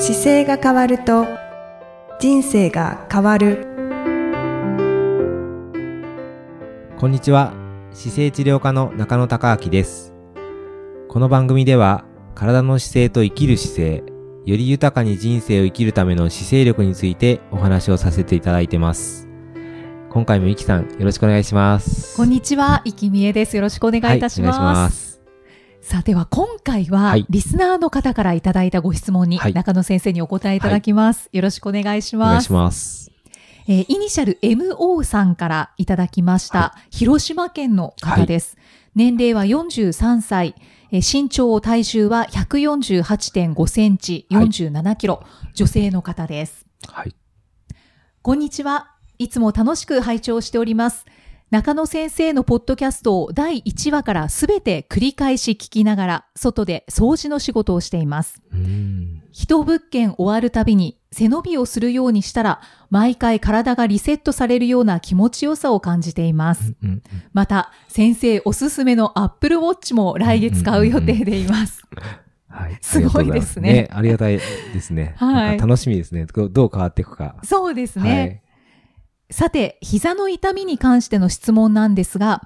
[0.00, 1.26] 姿勢が変わると
[2.18, 3.66] 人生が変わる。
[6.96, 7.52] こんにちは。
[7.92, 10.14] 姿勢治療科の中野孝明です。
[11.06, 13.96] この番組では体の姿勢と生きる姿勢
[14.46, 19.28] より豊かに人生を生きるための姿勢力についてお話をさせていただいてます。
[20.08, 22.16] 今回もいきさんよろしくお願いします。
[22.16, 23.54] こんにちは、いきみえです。
[23.54, 24.58] よろしくお願いいたします。
[24.58, 25.09] はい、お願いします
[25.82, 31.28] さあ、では今回は、はいリスナーの方からいただいたご質問に、はい中野先生にお答えいただきます。
[31.32, 32.28] よろしくお願いします。
[32.28, 33.10] お願いします
[33.66, 38.56] えーイニシャル MO さんからいただきました、は広島県の方です。
[38.94, 40.54] 年齢は43歳、
[40.92, 46.66] えー身長体重は148.5センチ、はい47キロ、女性の方です。
[46.88, 47.14] はい
[48.22, 48.92] こんにちは。
[49.18, 51.06] いつも楽しく拝聴しております。
[51.50, 58.40] 中野先生のポッドキャストを第1話からすべて繰り返し聞きながら、外で掃除の仕事をしています。
[59.32, 66.76] 一物件終わるたびに背伸びをするようにしたら、毎回体がリセットされるような気持ちよさを感じています。
[66.84, 71.82] うんうんまた、先生おすすめのアップルウォッチも来月買う予定でいます。
[72.46, 72.78] はい。
[72.80, 75.14] すごいですねありがたいですね。
[75.16, 76.26] はい楽しみですね。
[76.26, 77.34] どうどう変わっていくか。
[77.42, 78.20] そうですね。
[78.20, 78.49] はい。
[79.30, 82.42] さて、膝の痛みに関しての質問なんですが、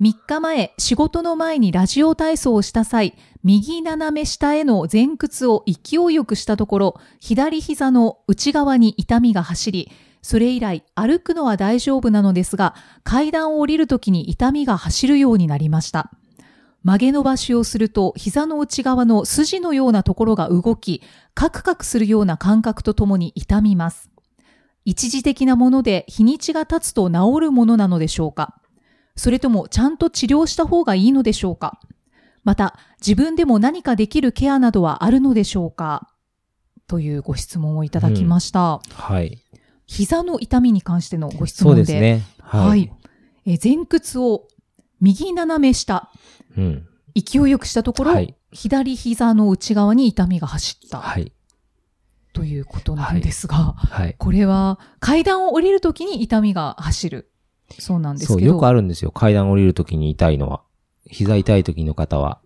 [0.00, 9.90] 3日前、仕事の前にラジオ体操をした際、右斜め下への前屈を勢いよくしたところ、左膝の内側に痛みが走り、
[10.22, 16.12] それ以来歩くのは大丈夫なのですが、階段を降りるときに痛みが走るようになりました。
[16.84, 21.02] 曲げ伸ばしをすると膝の内側の筋のようなところが動き、
[21.34, 24.08] カクカクするような感覚とともに痛みます。
[24.90, 28.58] 一時的なもので日にちが経つと治るものなのでしょうか？
[29.16, 31.78] それともちゃんと治療した方がいいのでしょうか？
[32.42, 36.08] また、自分でも何かできるケアなどはあるのでしょうか？
[36.86, 38.80] というご質問をいただきました。
[38.94, 39.44] はい。
[39.86, 41.82] 膝の痛みに関してのご質そう問で。
[41.82, 42.22] ですね。
[42.40, 42.68] はい。
[42.68, 42.92] はい。
[43.44, 44.48] えー前屈を
[45.02, 46.10] 右斜め下、
[46.56, 46.86] うん。
[47.14, 51.30] 勢いよくしたところ、はい左膝の内側に痛みが走ったはい。
[52.38, 54.14] ということなんですが、はい。
[54.16, 57.30] これは階段を降りるときに痛みが走る。
[57.80, 58.52] そうなんですそう、けど。
[58.52, 59.10] よくあるんですよ。
[59.10, 60.62] 階段降りるときに痛いのは。
[61.06, 62.38] 膝痛い時の方は。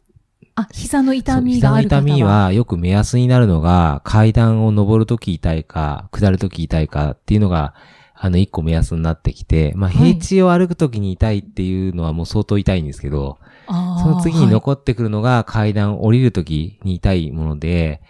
[0.54, 2.02] あ、膝の痛みがある方は。
[2.02, 7.74] 痛みはよく目安になるのが、階段を登るとき痛いか、下るとき痛いかっていうのが、
[8.14, 18.00] あの、一個目安になってきて、まあ、はい平地を歩くときに痛いっていうのはもう相当痛いんですけど、あーその次に残ってくるのが階段降りるときに痛いもので、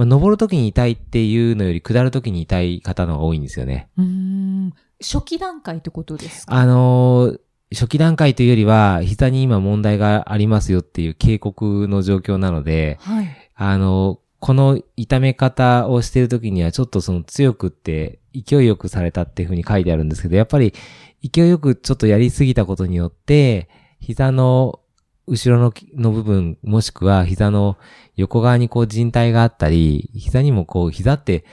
[0.00, 3.90] まあ、登るときに痛いっていうのより下るときに痛い方の方が多いんですよね。
[3.98, 4.72] はい、うーん。
[5.00, 6.54] 初期段階ってことですか？
[6.54, 7.40] あのー
[7.72, 13.28] 初期段階というよりは、膝に今問題がありますよっていう警告の状況なので、はい。
[13.54, 20.74] あの、この痛め方をしているときにはちょっとその強くって勢いよくされたっていうふうに書いてあるんですけど、やっぱり
[21.22, 23.68] 勢いよくちょっとやりすぎたことによって、
[24.00, 24.80] 膝の
[25.26, 27.76] 後ろのの部分、もしくは膝の
[28.16, 31.44] 横側にこう靭帯があったり、膝にもこう膝って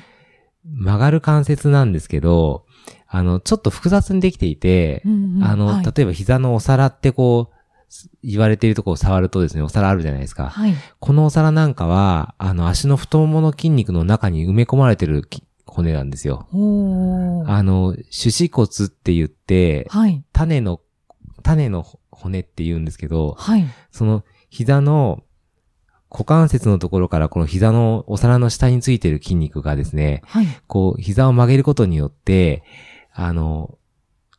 [0.65, 2.65] 曲がる関節なんですけど、
[3.07, 7.57] あの、ちょっと複雑にできていて、うんうんあの、はい例えば膝のお皿ってこう、
[8.21, 10.49] 言われているところを触るとですね、お皿あるじゃないですか。
[10.49, 10.73] はい。
[10.99, 16.47] このお皿なんかは、あの、足の太ももの筋肉の中に埋め込まれてるき骨なんですよ。
[16.51, 20.23] あの、手指骨って言って、はい。
[20.33, 20.81] 種の、
[21.43, 21.85] 種の
[22.17, 23.65] 骨って言うんですけど、はい。
[23.91, 25.23] その膝の
[26.09, 30.47] 股関節のところからこの膝のお皿の下についてる筋肉がですね、はい。
[30.67, 32.63] こう、膝を曲げることによって、
[33.13, 33.77] あの、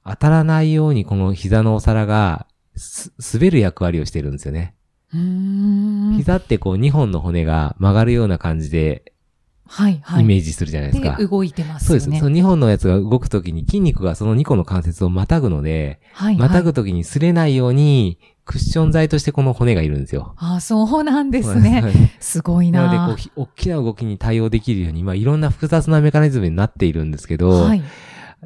[0.04, 4.74] 当たらないようにこの膝のお皿がす滑る役割をしてるんですよね。
[5.12, 6.14] うーん。
[6.16, 9.12] 膝ってこう2本の骨が曲がるような感じで
[9.68, 10.00] はい。
[10.02, 10.22] はい。
[10.22, 11.16] イメージするじゃないですか。
[11.16, 12.00] で、動いてますよね。
[12.00, 12.20] そうです。
[12.20, 16.36] その2本のやつが動くときに筋肉がその2個の関節をまたぐので、はい。
[16.36, 20.34] またはいぐときに擦れないようにクッション材としてこの骨がいるんですよ。
[20.38, 21.84] あーそうなんですはね。
[21.94, 27.82] いすごいななので、こうひ、大きな動きに対応できるように、まあ、いろんな複雑なメカニズムになっているんですけど、はい。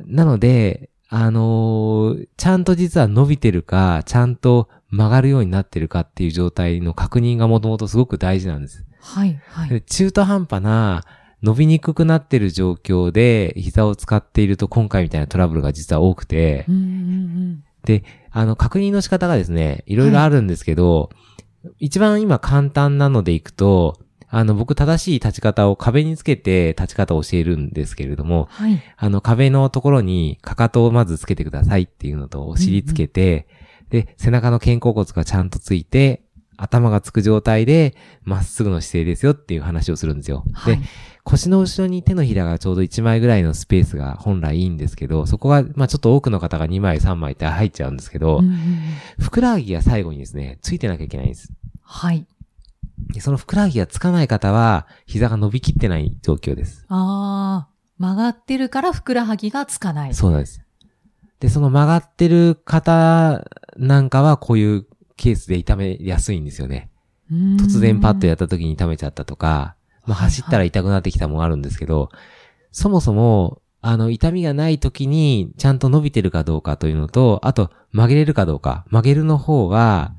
[0.06, 8.84] なので、あのーちゃんと実は伸びてるか、ちゃんと曲がるようになってるかっていう状態の確認がもともとすごく大事なんです。
[9.00, 9.40] はい。
[9.48, 9.68] はい。
[9.68, 11.02] で中途半端な、
[11.42, 17.64] 伸びにくくなってる状況で膝を使っていると今回みたいなトラブルが実は多くてう、んうんうん。
[17.84, 21.10] で、あの、確認の仕方がですね、いろいろあるんですけど、
[21.78, 23.98] 一番今簡単なのでいくと、
[24.28, 28.80] あの、僕正しい立ち方を壁につけて立ち方を教えるんですけれども、はい。
[28.96, 33.46] あの、壁のところにかかとをまずつけてくださいっていうのと、お尻つけて、
[33.92, 36.22] で、背中の肩甲骨がちゃんとついて、
[36.56, 40.44] 頭がつく状態で、まっすぐの姿勢ですよっていう話をするんですよ。
[40.54, 40.82] はいで、
[41.24, 48.56] 腰の後ろに手のひらがちょうど1枚ぐらいのスペースが本来いいんですけど、そこが、まあちょっと多くの方が2枚3枚って入っちゃうんですけど、うん
[49.18, 51.52] ふくらはぎが最後にですね、ついてなきゃいけないんです。
[51.82, 52.26] はい。
[53.12, 56.86] でそのふくらはぎがつかない方は、膝が伸びきってない状況です。
[56.88, 60.14] ああ、曲がってるからふくらはぎがつかない。
[60.14, 60.62] そうなんです。
[61.42, 63.44] で、その曲がってる方
[63.76, 64.86] なんかは、こういう
[65.16, 66.90] ケースで痛めやすいんですよね。
[67.30, 69.76] 突突然パッとやった時に痛めちゃったとか、
[70.06, 72.10] まあ、はいはい走ったら痛くなってきたもんあるんですけど、
[72.72, 78.84] そもそも、あの、痛みがない時にちゃんと伸びてるかどうかというのと、あと、曲げれるかどうか。
[78.90, 80.14] 曲げるの方は、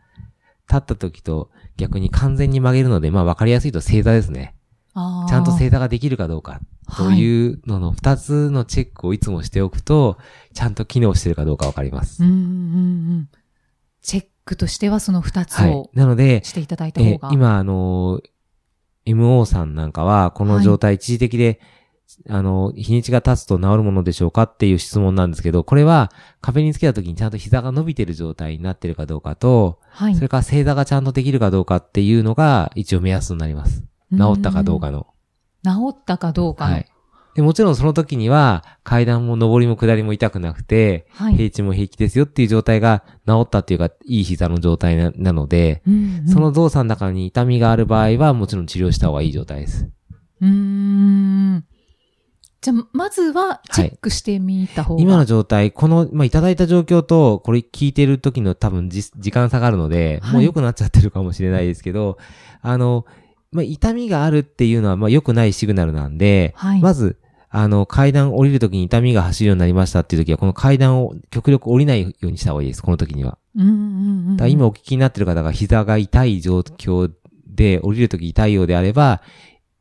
[0.68, 4.56] 立った時と逆に完全に曲げるので、まあ、わかりやすいと正座ですね。
[4.96, 6.62] ちゃんと正座ができるかどうか
[6.98, 10.18] というのの二つのチェックをいつもしておくと、
[10.54, 12.24] ちゃんと機能してるかどうかわかります。
[12.24, 13.30] うんうんうん。
[14.04, 15.90] チェックとしてはその二つはいを。
[15.94, 17.30] なので、していただいた方が。
[17.30, 18.30] えー今、あのー
[19.06, 21.60] MO さんなんかは、この状態一時的で、
[22.30, 26.12] あの、日にちが経つと治るものでしょうかっていう質問なんですけど、これは
[26.42, 33.84] 壁につけた時にちゃんと膝が伸びてる状態になってるかどうかと、はいそれから正座がちゃんとできるかどうかっていうのが一応目安になります。
[34.12, 35.08] 治ったかどうかの。
[35.66, 36.74] 治ったかどうかの。
[36.76, 36.88] はい。
[37.36, 41.36] で、もちろんその時には階段も上りも下りも痛くなくて、はい。
[41.36, 49.90] 平地も平気ですよっていう状態が治ったっていうか、いい膝の状態ななので、うんうんその動作の中に痛みがある場合はもちろん治療した方がいい状態です。
[50.42, 51.66] うーん。
[52.64, 55.02] じゃあ、まずはチェックしてみた方が。
[55.02, 62.18] 今の状態、この、まあ、いただいた状況と、これ聞いてる時の多分じ時間差があるので、はいもう良くなっちゃってるかもしれないですけど、
[62.62, 63.06] あの、
[63.54, 67.18] まあ、痛みがあるっていうのは、まあ、良くないシグナルなんで、はいまず、
[67.50, 73.38] あの、階段降りる時に痛みが走るようになりましたっていう時は、この階段を極力降りないようにした方がいいです、この時には。
[73.56, 73.74] うんうんう
[74.34, 74.38] ん。
[74.38, 77.12] だから今お聞きになってる方が膝が痛い状況
[77.46, 79.22] で降りるとき痛いようであれば、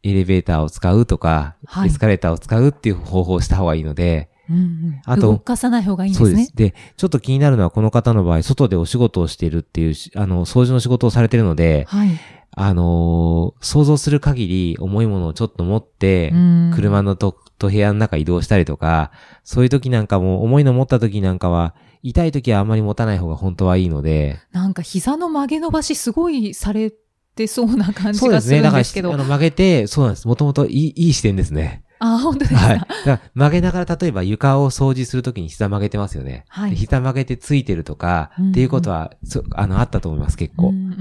[0.02, 6.28] エレベーターを使うとか、はいエスカレーターを使うっていう方法をした方がいいので、うんうんあと動かさない方がいいんですね。
[6.28, 6.56] そうです。
[6.56, 12.10] で、ちょっと気になるのはこの方の場合、外でお仕事をしているっていうし、あの、掃除の仕事をされているので、はい。
[12.54, 19.10] あのー想像する限り重いものをちょっと持って、うん車のと、と部屋の中移動したりとか、
[19.44, 26.92] そういう時なんかも、重いの持った時なんかは、痛い時はあんまり持たない方が本当はいいので、なんか膝の曲げ伸ばしすごいされ
[27.34, 28.60] てそうな感じそうですね。
[28.60, 29.12] がするだからんですけど。
[29.12, 30.26] あの曲げて、そうなんです。
[30.26, 31.84] もともといい、いい視点ですね。
[32.04, 32.58] あ、本当ですか？
[32.60, 32.80] はい。
[33.06, 36.44] だ曲げながら例えば床を掃除するときに膝曲げてますよね。
[36.48, 40.70] はいで膝曲げてついてるとか、うんうんっていうことは、そあの、あったと思います、結構。
[40.70, 40.96] うんう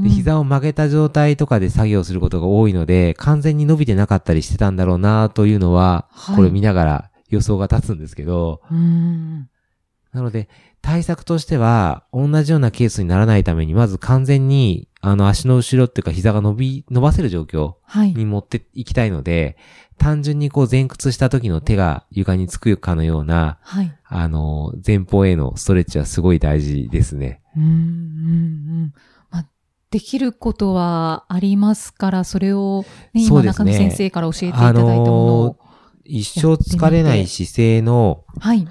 [0.00, 9.48] んで膝を曲げた状態とかで作業することが多いので、完全に伸びてなかったりしてたんだろうなというのは、はいこれ見ながら予想が立つんですけど、うん
[10.12, 10.48] なので、
[10.82, 18.12] 対策としては、同じようなケースにならないために、まず完全に、あの、足の後ろっていうか膝が伸び、伸ばせる状況はい。
[18.12, 19.56] に持っていきたいので、
[19.96, 23.96] 単純にこう前屈した時の手が床につくかのような、はい。
[24.04, 27.40] あの、前方へのストレッチはすごい大事ですね。
[27.56, 28.92] うんうんうん
[29.30, 29.46] まあ、
[29.90, 35.58] できることはありますから、それを、ね、今中野先生から教えていただいたものを。
[36.04, 38.68] 一生疲れない姿勢のはい。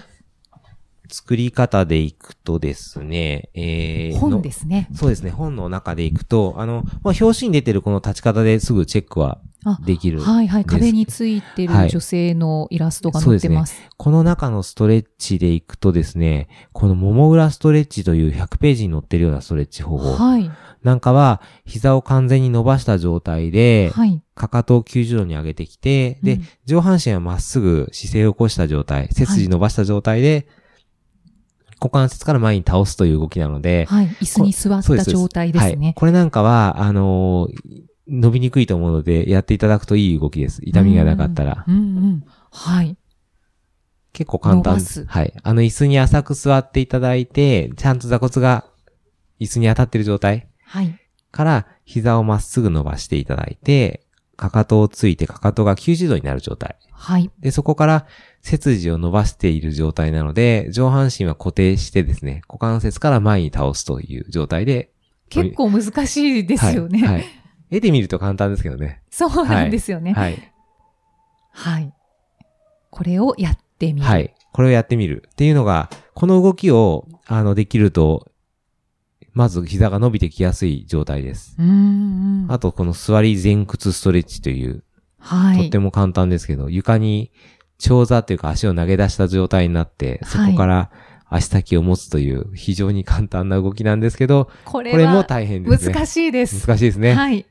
[1.11, 4.87] 作り方でいくとですね、えー、本ですね。
[4.91, 10.21] のそうですね、本の中でいくと、あの、まあ、表紙に出てるこの立ち方ですぐチェックはあできる。
[10.21, 10.65] はいはい。
[10.65, 13.79] 壁についてはいる女性のイラストが載ってます。
[13.97, 20.13] この中のストレッチでいくとですね、このもも裏ストレッチという100ページに載ってるようなストレッチ方法。
[20.13, 20.49] はい。
[20.83, 24.23] なんかは、膝を完全に伸ばした状態で、はい。
[24.33, 30.47] かかとを90度に上げてきて、で、うん上半身はまっすぐ姿勢を起こした状態、背筋伸ばした状態で、
[31.81, 34.07] 股関節から前に倒すという動きなので、はい。
[34.21, 35.77] 椅子に座った状態ですはい。
[35.77, 35.93] ね。
[35.97, 40.59] これなんかは、あのー伸びにくいと思うので、やっていただくといい動きです。
[40.63, 41.63] 痛みがなかったら。
[41.65, 42.23] うんうん。
[42.51, 42.97] はい。
[44.11, 45.33] 結構簡単伸ばすはい。
[45.41, 48.65] あの椅子に浅く座っていただいて、ちゃんと座骨が
[49.39, 50.99] 椅子に当たってる状態はい。
[51.31, 56.75] から膝をまっすぐ伸ばしていただいて、かかとをついてかかとが90度になる状態。
[56.91, 57.31] はい。
[57.39, 58.07] で、そこから
[58.41, 64.91] 背筋を伸ばしている状態なので、上半身は固定してですね、股関節から前に倒すという状態で。
[65.29, 67.05] 結構難しいですよね。
[67.05, 67.13] はい。
[67.15, 69.01] はい絵で見ると簡単ですけどね。
[69.09, 70.11] そうなんですよね。
[70.11, 70.53] はい。
[71.53, 71.93] はい。
[72.89, 74.05] これをやってみる。
[74.05, 74.35] はい。
[74.51, 75.23] これをやってみる。
[75.31, 78.29] っていうのが、この動きを、あの、できると、
[79.33, 81.55] まず膝が伸びてきやすい状態です。
[81.57, 82.45] うーん。
[82.49, 84.83] あと、この座り前屈ストレッチという、
[85.17, 85.57] はい。
[85.57, 87.31] とっても簡単ですけど、床に
[87.81, 90.91] 長座っていうか足を投げ出した状態になって、そこから
[91.29, 95.93] 足先を持つという非常に簡単な動きなんですけど、これこれもは大変ですね。
[95.93, 96.67] 難しいです。
[96.67, 97.13] 難しいですね。
[97.13, 97.45] はい。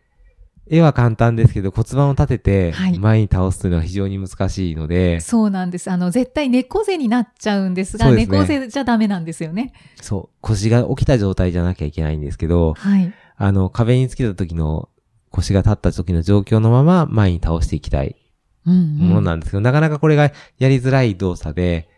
[0.73, 5.91] 絵は簡単ですけど骨盤を立ててはい前に倒すというのは非常に難しいので、そうなんです。
[5.91, 9.73] あの、絶対猫背になっちゃうんですが、ね猫背じゃダメなんですよね。
[10.01, 13.13] そう、腰が起きた状態じゃなきゃいけないんですけど、はい。
[13.37, 14.91] あの、壁につけた時の
[15.31, 18.20] 腰が立った時の状況のまま前に倒していきたい。
[18.65, 21.89] ものなんですけど、なかなかこれがやりづらい動作で、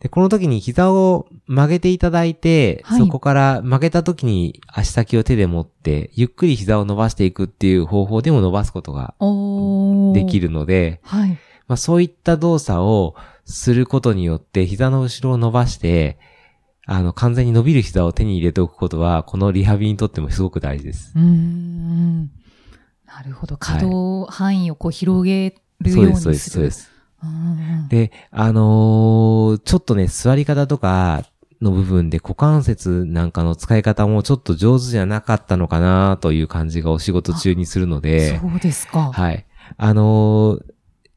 [0.00, 9.14] で、この時に膝を曲げていただいて、はいそこから曲げた時に足先を手で持って、ゆっくり膝を伸ばしていくっていう方法でも伸ばすことが
[10.14, 11.38] できるので、はい。
[11.68, 13.14] まあそういった動作を
[13.44, 16.18] することによって膝の後ろを伸ばして、
[16.86, 21.12] あの、完全に伸びる膝を手に入れておくことは、このリハビリにとってもすごく大事です。
[21.14, 22.22] うーん。
[23.06, 23.56] なるほど。
[23.58, 26.20] 可動範囲をこう広げるようにする。
[26.20, 26.90] そうです、そうです、そうです。
[27.88, 31.24] で、あのーちょっとね、座り方とか
[31.60, 39.12] の部分で股関節なんかの使い方もちょっと上手じゃなかったのかなという感じがお仕事中にするので、そうですか。
[39.12, 39.46] はい。
[39.76, 40.64] あのー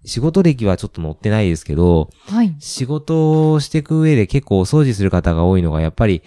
[0.06, 2.54] 仕事歴はちょっと載ってないですけど、はい。
[2.60, 6.24] 仕事をしていく上で結構お掃除する方が多いのが、やっぱり、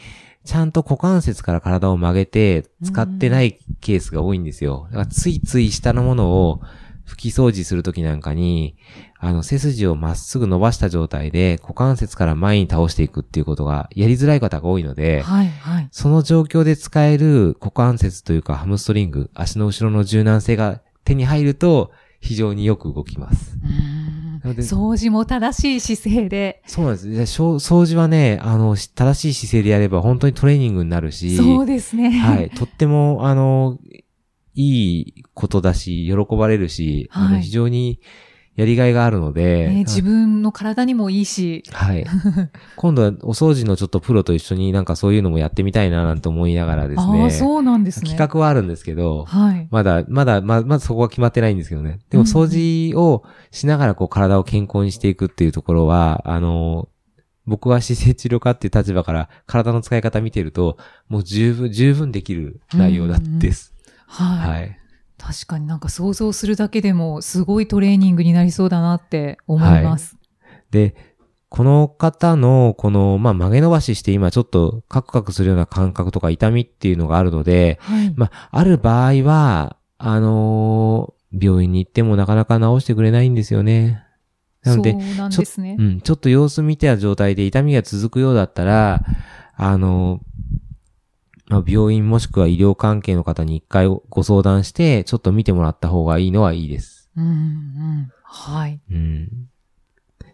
[0.46, 4.86] ちゃんと股関節から体を曲げて使ってないケースが多いんですよ。
[4.92, 6.62] だからついつい下のものを
[7.06, 8.76] 拭き掃除するときなんかに、
[9.18, 15.48] あの、背筋をまっすぐ伸ばした状態で股関節から前に倒していくっていうことがやりづらい方が多いので、はい。
[15.48, 15.88] はい。
[15.92, 23.56] その状況で使える股関節というかハムストリング、足の後ろの柔軟性が手に入ると非常によく動きます。
[24.44, 26.62] 掃除も正しい姿勢で。
[26.66, 27.42] そうなんです。
[27.42, 32.10] 掃除はね、あの、し正しい姿勢でやれば本当にトレーニングになるし、そうですね。
[32.10, 32.50] はい。
[32.50, 33.78] とっても、あの、
[34.56, 38.00] いいことだし、喜ばれるし、あはいの非常に
[38.56, 41.62] やりがいがあるので、ね自分の体にもいいし。
[41.70, 42.06] はい。
[42.76, 47.22] 今度はお掃除のちょっとプロと一緒になんかそういうのもやってみたいななんて思いながらですね。
[47.22, 48.08] ああ、そうなんですね。
[48.08, 49.68] 企画はあるんですけど、はい。
[49.70, 52.00] まだ、まだ、ままだそこは決まってないんですけどね。
[52.08, 56.88] でもうん掃除をしながらこう体を健康にしていくっていうところは、あの、
[57.46, 60.78] 僕は姿勢治療家っていう立場から体の使い方見てると、
[61.10, 63.75] もう十分、十分できる内容だです。
[64.06, 64.50] はい。
[64.50, 64.78] はい。
[65.18, 70.16] 確かになんか想像するだけでもすごいトレーニングになりそうだなって思います。
[70.70, 70.94] で、
[71.48, 78.12] この方の、この、まあ、曲げ伸ばしして今ちょっとカクカクするような感覚とか痛みっていうのがあるので、はい。
[78.16, 84.02] まあ、ある場合は、あのー病院に行ってもなかなか治してくれないんですよね。
[84.62, 85.82] なので、そうですねう。
[85.82, 89.04] ん、ちょっと様子見た状態で痛みが続くようだったら、
[89.54, 90.65] あの、まあ、
[91.50, 97.10] 病院もしくは医療関係の方に一回ご相談して、ちょっと見てもらった方がいいのはいいです。
[97.16, 98.12] うんうん。
[98.22, 98.80] はい。
[98.90, 99.48] うん。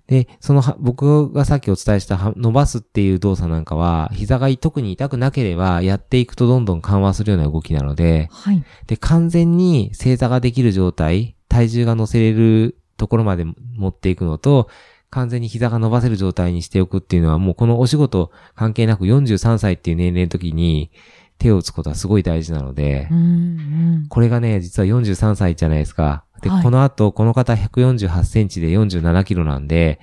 [0.07, 8.65] で、そのは、僕がさっきお伝えしたは伸ばすっていう動作なんかは、膝が特に痛くなければ、やっていくとどんどん緩和するような動きなので、はい。
[8.87, 14.69] で、完全に正座ができる状態、体重が乗せれるところまで持っていくのと、
[15.13, 20.91] 完全に膝が伸ばせる状態にしておくっていうのは、もうこのお仕事関係なく43歳っていう年齢の時に
[21.37, 23.21] 手を打つことはすごい大事なのでう、んう
[24.05, 24.07] ん。
[24.09, 26.25] これがね、実は43歳じゃないですか。
[26.41, 30.01] で、はいこの後、この方148センチで47キロなんで、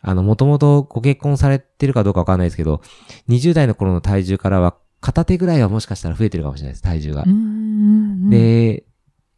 [0.00, 2.82] あの、もともとご結婚されてるかどうかわかんないですけど、
[3.28, 7.24] 20代の頃の体重からは片手ぐらいはもしかしたら増えてるかもしれないです、体重が
[8.30, 8.84] で、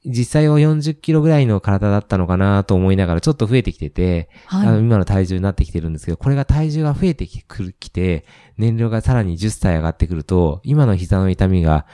[0.06, 4.80] 実際は40キロぐらいの体だったのかなと思いながらちょっと増えてきてて、あのはい。
[4.80, 8.26] 今の体重になってきてるんですけど、これが体重が増えてきくるきて、
[8.58, 11.86] 年齢がさらに10歳上がってくると、今の膝の痛みが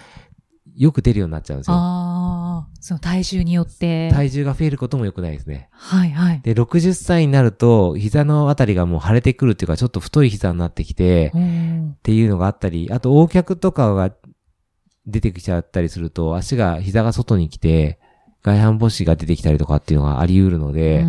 [0.81, 1.75] よく出るようになっちゃうんですよ。
[1.77, 4.11] ああ、その体重によって。
[4.11, 5.69] 体重が増えることも良くないですね。
[5.73, 6.41] はいはい。
[6.43, 14.11] で、60歳になると、膝のあたりがもう腫れてくるっていうか、ちょっと太い膝になってきて、うんっていうのがあったり、あと、横脚とかが
[15.07, 18.00] 出てきちゃったりすると、足が、膝が外に来て、
[18.43, 21.05] 外反母趾が出てきたりとかっていうのがあり得るので、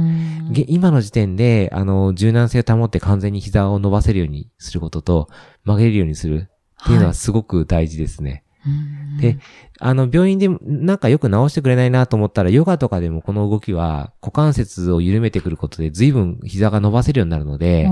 [0.68, 5.30] 今の時点で、あの、柔軟性を保って完全に膝を伸ばせるようにすることと、
[5.64, 6.50] 曲げれるようにする
[6.84, 8.44] っていうのはすごく大事ですね。
[8.66, 9.18] うん。
[9.20, 9.38] で、
[9.80, 17.88] あの、病院でなんかよく直してくれないなと思ったら、ヨガとかでもこの動きは股関節を緩めてくることで随分膝が伸ばせるようになるので、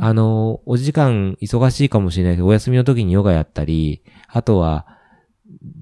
[0.00, 4.86] あの、お時間忙しいかもしれないけど、お休みの時にヨガやったり、あとは、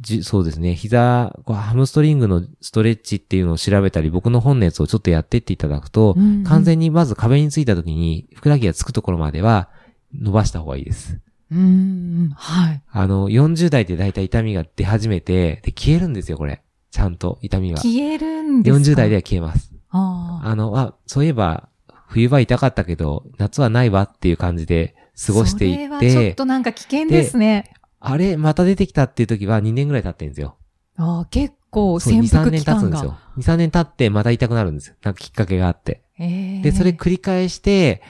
[0.01, 9.71] じそうですね、膝、こうハムストリングのストレッチっていうのを調べたり、僕の本のやつをちょっとやってっていただくと、うんうん完全にまず壁についた時に、ふくらはぎがつくところまでは
[10.15, 11.19] 伸ばした方がいいです。
[11.51, 12.31] うんうん。
[12.35, 12.83] はい。
[12.91, 16.63] あの、40代でだいたい痛みが出始めて、で、消えるんですよ、これ。
[16.91, 17.79] ちゃんと、痛みが。
[17.79, 19.73] 消えるんですか？40代では消えます。
[19.91, 20.49] ああ。
[20.49, 21.69] あの、あ、そういえば、
[22.09, 24.95] 冬場痛かったけど、夏はないわっていう感じで
[25.27, 27.74] 過ごしていそれはちょっって、となんか危険ですね。
[28.07, 30.57] あれ、また出てきたっていう時は2年ぐらい経ってるんですよ。
[30.97, 32.81] ああ結構2、3潜伏年期間が。
[32.81, 33.17] 経つんですよ。
[33.39, 34.95] 2、3年経ってまた痛くなるんですよ。
[35.03, 36.03] なんかきっかけがあって。
[36.19, 38.03] ええで、それ繰り返して、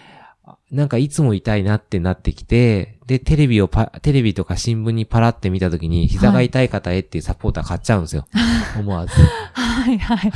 [0.71, 8.27] なんかいつも痛いなってなってきて、で、テレビをパ、テレビとか新聞にパラって見たときに、膝が痛い方へっていうサポーター買っちゃうんですよ。
[8.79, 9.13] 思わず。
[9.55, 10.33] はいはい。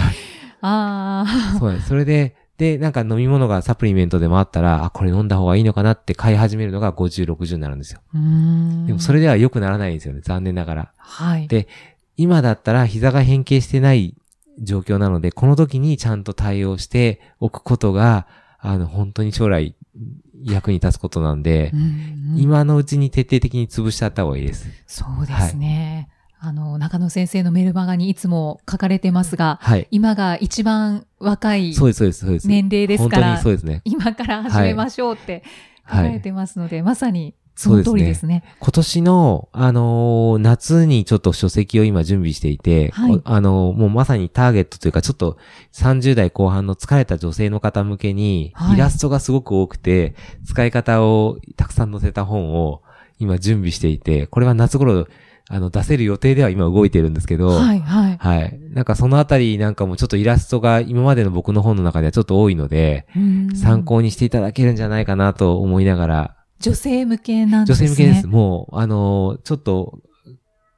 [0.61, 1.59] ああ。
[1.59, 1.89] そうです。
[1.89, 8.01] それで、で、なんか飲み物がサプリメントでもあったら、あ、これ飲んだ方がいいのかなって買い始めるのが50、60になるんですよ。
[8.13, 10.21] でもそれでは良くならないんですよね。
[10.23, 10.93] 残念ながら。
[10.97, 11.49] はい。
[11.49, 11.69] で
[12.17, 14.17] 今だったら膝が変形してない
[14.61, 18.27] 状況なので、この時にちゃんと対応しておくことが、
[18.59, 19.77] あの、本当に将来
[20.43, 24.69] 役に立つことなんで、うんうん今のうちに徹底的に潰しちゃった方がいいです。
[24.87, 26.09] そうですね。
[26.41, 29.89] あの、中野先生のメルマガにいつも書かれてますが、はい。
[29.91, 32.49] 今が一番若いそうです、そうです、そうです。
[32.49, 33.83] 年齢ですか本当にら、そうですね。
[33.85, 35.43] 今から始めましょうって
[35.89, 38.45] 書かれてますので、まさにその通りですね。
[38.61, 45.39] 今年の、あのー夏にちょっと書籍を今準備していて、はいおあのーもうまさにターゲットというか、ちょっと
[45.73, 50.15] 30代後半の疲れた女性の方向けに、はいイラストがすごく多くて、
[50.47, 52.83] 使い方をたくさん載せた本を
[53.19, 55.09] 今準備していて、これは夏頃、
[55.51, 58.17] あの、出せる予定では今動いてるんですけど、はい、はい。
[58.19, 58.61] はい。
[58.71, 67.89] なんかそのあたりなんかもちょっとイラストが今までの僕の本の中ではちょっと多いので、うん参考にしていただけるんじゃないかなと思いながら、女性向けなんで女すね。
[67.89, 68.27] 性向けです。
[68.27, 70.01] もう、あのーちょっと、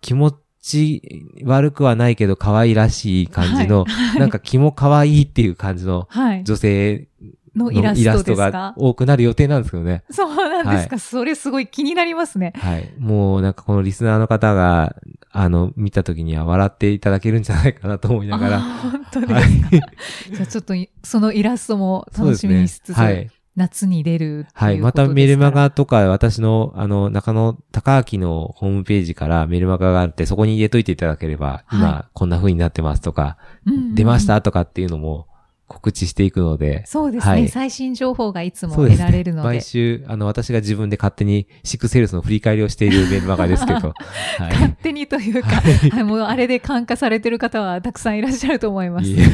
[0.00, 1.02] 気持ち
[1.44, 3.86] 悪くはないけど可愛らしい感じの、
[4.18, 6.44] なんか気も可愛いっていう感じのはい。
[6.44, 7.08] 女性
[7.56, 10.04] ののイラストがか多くなる予定なんですけどね。
[10.10, 12.52] そうなんですか、それすごい気になりますね。
[12.56, 12.92] はい。
[12.98, 14.96] もうなんかこのリスナーの方が、
[15.32, 18.60] あの、見た時には笑っていただけるんじゃないかなと思いながら。
[18.60, 19.34] 本当ですか？
[19.34, 19.50] はい。
[20.32, 23.30] じゃあちょっといそのイラストも楽しみにしつつ、ねはい。
[23.56, 35.26] 夏に出るはいまたメルマガとか、私の、あの、中野隆明のホームページからメルマガがあって、そこに入れといていただければ、今、はこんな風になってますとか、うんうん出ましたとかっていうのも
[35.70, 39.34] 告知していくので、そうですね、はい最新情報がいつも得られる。
[39.34, 39.48] ので。
[39.48, 43.78] 毎週、あの、私が自分で勝手にシックスセールスの振り返りをしているメルマガですけど、
[44.38, 44.52] はい。
[44.52, 45.48] 勝手にというか、
[45.92, 49.08] はい、もうあれで感化されてる方はたくさんいらっしゃると思います。
[49.08, 49.24] いえ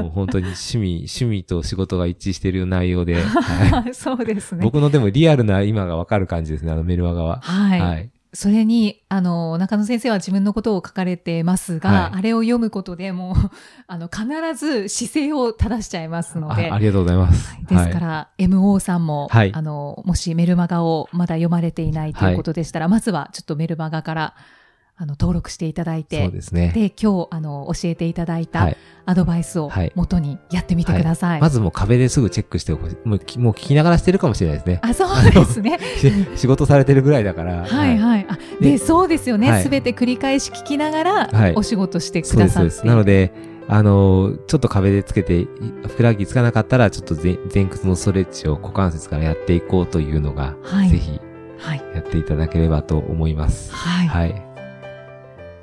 [0.00, 4.62] もう本当に趣味、 趣味と仕事が一致している内容で、はい、 そうですね。
[4.62, 7.40] 僕のでもリアルな今がわかる感じですね、あのメルマガは。
[7.42, 7.80] はい。
[7.80, 8.10] はい。
[8.34, 12.18] それに、あの、中野先生は自分のことを書かれてますが、はい。
[12.18, 13.34] あれを読むことでもう、
[13.88, 16.70] あの、必ず姿勢を正しちゃいますので。
[16.70, 17.56] あありがとうございます。
[17.66, 19.52] ですから、MO さんも、はい。
[19.54, 24.34] あの、もしメルマガをまだ読まれていないということでしたら、まずはちょっとメルマガから、
[25.00, 26.72] あの、登録していただいて、そうですね。
[26.74, 31.40] で、今日、あの、教えていただいはたいアドバイスをはい元にやってみてください。
[31.40, 32.72] まずもう壁ですぐチェックして。
[32.72, 34.80] もうきもう聞きながらしてるかもしれないですね。
[34.82, 35.78] あ、そうですね。
[35.98, 37.64] し仕事されてるぐらいだから。
[37.64, 37.98] はいい。
[37.98, 38.26] はい。
[38.28, 39.52] あでで、そうですよね。
[39.52, 42.50] はいすべて繰り返し聞きながらはい、お仕事してくださって。
[42.50, 42.86] そうです。
[42.86, 43.32] なので、
[43.68, 45.46] あのーちょっと壁でつけて、
[45.86, 51.20] ふくらはぎつかなかったら、ちょっと前前屈のストレッチを股関節からやっていこうというのが、はいぜひ
[51.58, 51.82] はい。
[51.94, 53.74] やっていただければと思います。
[53.74, 54.06] はい。
[54.06, 54.47] はい。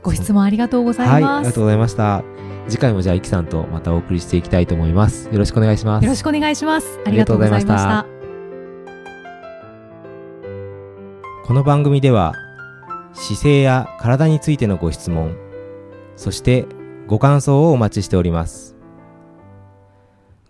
[0.06, 1.42] ご質問ありがとうござはいい、あます。
[1.42, 2.24] りがとうございました。
[2.68, 5.30] 次回もじゃあ、イキさんとまたお送りしていきたいと思います。
[5.32, 6.04] よろしくお願いします。
[6.04, 7.00] よろしくお願いします。
[7.08, 8.06] ありがとうございました。
[11.44, 12.34] この番組では
[13.14, 15.36] 姿勢や体についてのご質問
[16.16, 16.66] そして
[17.08, 18.76] ご感想をお待ちしております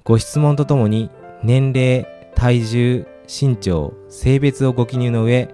[0.05, 1.11] ご質問とともに
[1.43, 5.53] 年齢体重身長性別をご記入の上